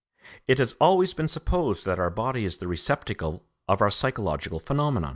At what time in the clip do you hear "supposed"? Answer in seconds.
1.27-1.85